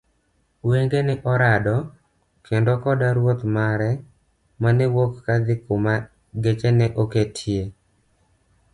[0.69, 1.75] wange' ne orado
[2.45, 3.91] kendo koda Ruoth mare
[4.61, 5.93] mane wuok kadhi kuma
[6.43, 7.63] geche ne oketie.